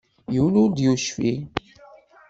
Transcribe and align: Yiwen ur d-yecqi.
Yiwen 0.33 0.59
ur 0.63 0.69
d-yecqi. 0.71 1.33